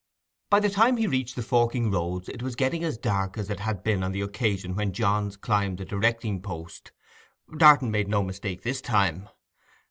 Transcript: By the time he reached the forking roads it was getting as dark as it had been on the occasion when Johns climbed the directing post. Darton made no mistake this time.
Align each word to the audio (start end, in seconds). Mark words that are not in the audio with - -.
By 0.49 0.59
the 0.59 0.69
time 0.71 0.97
he 0.97 1.05
reached 1.05 1.35
the 1.35 1.43
forking 1.43 1.91
roads 1.91 2.27
it 2.27 2.41
was 2.41 2.55
getting 2.55 2.83
as 2.83 2.97
dark 2.97 3.37
as 3.37 3.51
it 3.51 3.59
had 3.59 3.83
been 3.83 4.01
on 4.01 4.11
the 4.11 4.21
occasion 4.21 4.73
when 4.75 4.93
Johns 4.93 5.37
climbed 5.37 5.77
the 5.77 5.85
directing 5.85 6.41
post. 6.41 6.91
Darton 7.55 7.91
made 7.91 8.07
no 8.07 8.23
mistake 8.23 8.63
this 8.63 8.81
time. 8.81 9.29